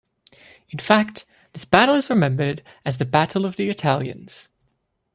[0.69, 4.49] In fact, this battle is remembered as the "Battle of the Italians".